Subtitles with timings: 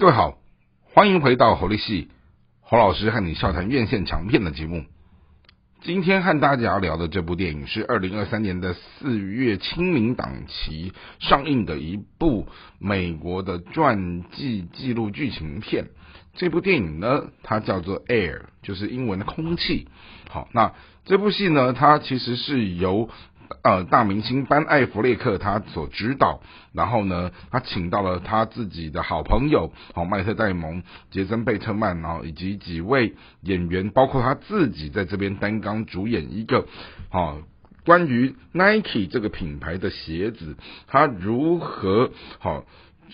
[0.00, 0.38] 各位好，
[0.94, 2.08] 欢迎回到侯立系
[2.62, 4.86] 侯老师和你笑谈院线强片的节目。
[5.82, 15.90] 今天和大家聊的这部电影是二零二三年的四月清明档期上映的一部美国的传记纪录剧情片。
[16.32, 19.86] 这部电影呢，它叫做《Air》，就是英文的空气。
[20.30, 20.72] 好，那
[21.04, 23.10] 这部戏呢，它其实是由。
[23.62, 26.40] 呃，大明星班艾弗列克他所指导，
[26.72, 36.66] 然后呢，他请到了他自己的好朋友，好麦特戴蒙、杰森贝特曼，然后以及几位演员，包括他自己在这边担纲主演一个，
[37.10, 37.38] 好
[37.84, 40.56] 关于 Nike 这个品牌的鞋子，
[40.86, 42.64] 他如何好，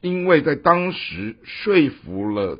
[0.00, 2.58] 因为在当时说服了。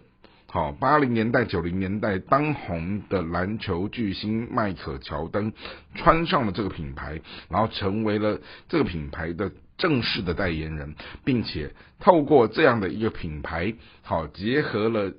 [0.52, 5.52] 好，八零年代、九零年代当红的篮球巨星迈克乔丹
[5.94, 15.12] 穿上了这个品牌，然后成为了这个品牌的正式的代言人，并且透过这样的一个品牌，好结合了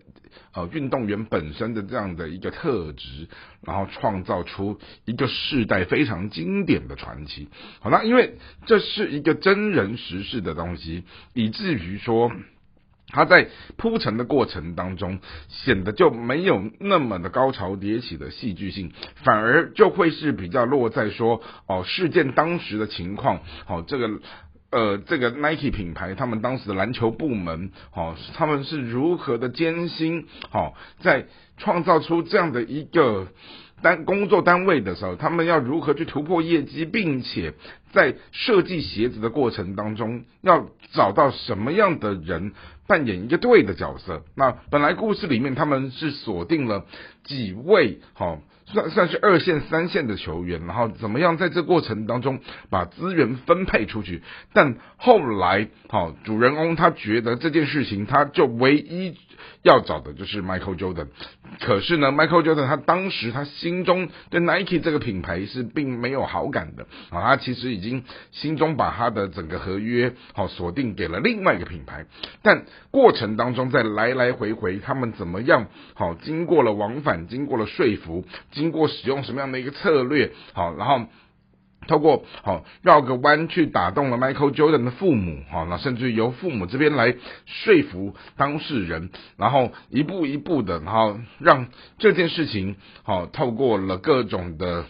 [0.53, 3.29] 呃运动员本身的这样的一个特质，
[3.66, 7.47] 然后创造出一个世代非常经典的传奇。
[7.79, 8.35] 好，那因为
[8.66, 12.29] 这是一个真人实事的东西，以至于说。
[13.11, 18.91] 他在铺陈的过程当中，显得就没有那么的高潮迭起的戏剧性，
[19.23, 24.09] 反而就会是比较落在说哦事件当时的情况，哦这个
[24.71, 33.27] 呃这个 Nike 品牌他们当时的篮球部门，哦他们是如何的艰辛，哦在创造出这样的一个。
[33.83, 37.55] 单工作单位的时候，他们要如何去突破业绩，并且
[37.92, 42.53] 在设计鞋子的过程当中，要找到什么样的人
[42.88, 44.23] 扮演一个对的角色？
[44.36, 46.86] 那本来故事里面他们是锁定了
[47.23, 54.23] 几位，好算算是二线、三线的球员，然后怎么样在这过程当中把资源分配出去？
[54.53, 59.17] 但后来，好主人翁他觉得这件事情，他就唯一。
[59.64, 61.08] 要找的就是 Michael Jordan，
[61.59, 72.06] 可是呢，Michael Jordan 他当时他心中对 Nike 这个品牌是并没有好感的啊，他其实已已经心中把他的整个合约好锁定给了另外一个品牌，
[72.44, 75.66] 但过程当中在来来回回他们怎么样
[75.96, 81.08] 好，经过了往返，经过了说服，经过使用什么样的一个策略好，然后。
[81.88, 87.16] 透过好绕个弯去打动了 Michael Jordan 的父母，哈，那甚至由父母这边来
[87.48, 94.86] 说服当事人，然后一步一步的，然后让这件事情好透过了各种的。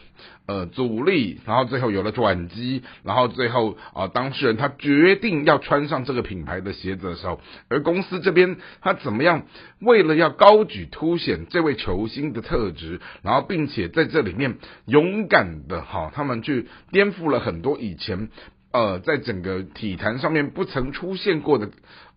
[0.47, 9.43] 呃，阻力，然后最后有了转机，然后最后啊，当事人他决定要穿上这个品牌的鞋子的时候，而公司这边他怎么样？
[9.79, 18.29] 为了要高举凸显这位球星的特质，然后并且在这里面勇敢的哈，他们去颠覆了很多以前
[18.73, 21.69] 呃，在整个体坛上面不曾出现过的。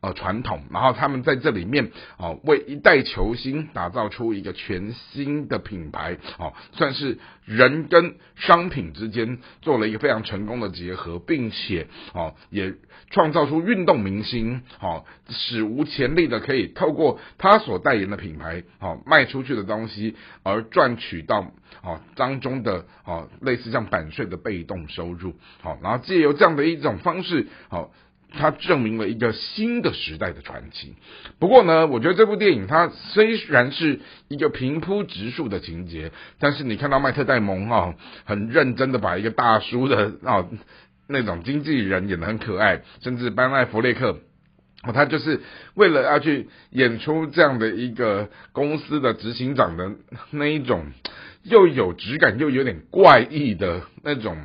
[0.04, 12.75] 呃，传统，然后他们在这里面哦，为一代球星打造出一个全新的品牌，哦，算是人跟商品之间做了一个非常成功的结合，并且哦，也
[13.09, 21.50] 创造出运动明星，哦，史无前例的可以透过他所代言的品牌，哦，卖出去的东西而赚取到
[21.82, 25.32] 哦当中的哦类似像版税的被动收入，
[25.62, 27.91] 好，然后借由这样的一种方式，好。
[28.39, 30.95] 它证明了一个新的时代的传奇。
[31.39, 37.94] 不过呢，我觉得这部电影它虽然是一个平铺直述的情节，但是你看到麦特戴蒙哈
[38.25, 40.47] 很认真的把一个大叔的啊
[41.06, 44.19] 那种经纪人演的很可爱，甚至班艾弗列克，
[44.93, 45.41] 他就是
[45.75, 49.93] 为了要去演出这样的一个公司的执行长的
[50.31, 50.93] 那一种
[51.43, 54.37] 又有质感又有点怪异的那种。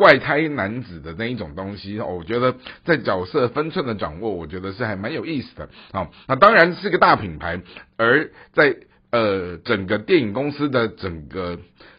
[0.00, 2.56] 怪胎男子的那一种东西，我觉得
[2.86, 6.08] 在角色分寸的掌握，我觉得是还蛮有意思的啊。
[6.26, 7.60] 那当然是个大品牌，
[7.98, 8.76] 而在
[9.10, 11.58] 呃整个电影公司的整个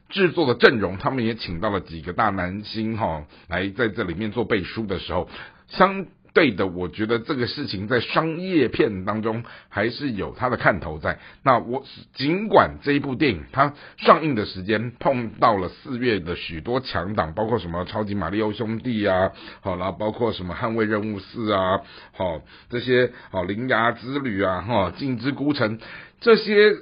[0.09, 5.29] 制作的阵容，他们也请到了几个大男星哈，来在这里面做背书的时候，
[5.67, 6.07] 相。
[6.34, 11.20] 对的，我觉得这个事情在商业片当中还是有它的看头在。
[11.44, 11.84] 那我
[12.14, 21.82] 尽管这一部电影它上映的时间碰到了四月的许多强档，包括什么超级马里奥兄弟啊，好，然后包括什么捍卫任务四啊，
[22.14, 25.79] 好这些好铃芽之旅啊，哈，镜之孤城
[26.22, 26.76] 这些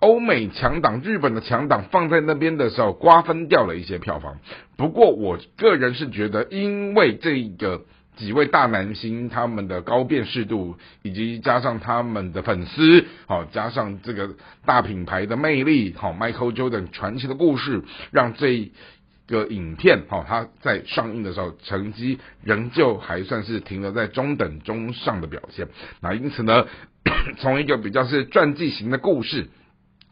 [0.00, 4.38] 欧美强档、日本的强档放在那边的时候，瓜分掉了一些票房。
[4.76, 7.82] 不过我个人是觉得，因为这个。
[8.16, 14.30] 几位大男星他们的高辨识度，以及加上他们的粉丝，好加上这个
[14.64, 18.70] 大品牌的魅力，好 Michael Jordan 传奇的故事，让这
[19.26, 25.66] 个影片，哈，它在上映的时候成绩仍旧还算是停留在中等中上的表现。
[26.00, 26.66] 那因此呢，
[27.40, 29.48] 从一个比较是传记型的故事，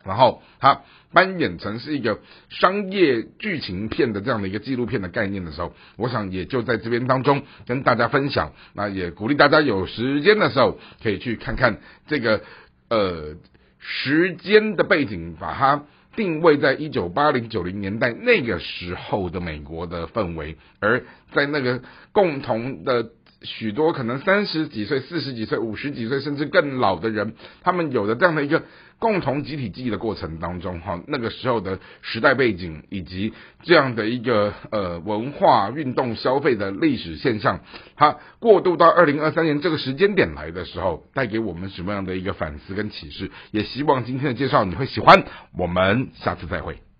[0.05, 0.83] 然后它
[1.13, 8.53] 扮演成是一个商业剧情片的这样的一个纪录片的概念的时候，我想也就在这边当中跟大家分享。
[8.75, 12.43] 那也鼓励大家有时间的时候可以去看看这个
[12.89, 13.37] 呃
[13.79, 15.85] 时间的背景，把它。
[16.15, 21.81] 定位在一九八零九零年代那个时候的美国的氛围，而在那个
[22.13, 23.09] 共同的
[23.45, 28.63] 许多可能三十几岁、四十几岁、五十几岁甚至更老的人，他们有的这样的一个。
[28.99, 33.33] 共同集体记忆的过程当中，哈，那个时候的时代背景以及
[33.65, 37.63] 这样的一个呃文化运动消费的历史现象，
[37.97, 43.33] 它过渡到二零二三年这个时间点来的时候，带给我们什么样的一个反思跟启示？
[43.51, 45.25] 也希望今天的介绍你会喜欢。
[45.59, 46.92] 我们下次再会。